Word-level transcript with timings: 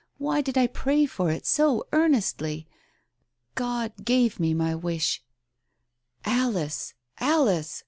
Why 0.17 0.41
did 0.41 0.57
I 0.57 0.65
pray 0.65 1.05
for 1.05 1.29
it 1.29 1.45
so 1.45 1.85
earnestly? 1.93 2.65
God 3.53 3.93
gave 4.03 4.39
me 4.39 4.51
my 4.55 4.73
wish" 4.73 5.21
"Alice! 6.25 6.95
Alice 7.19 7.79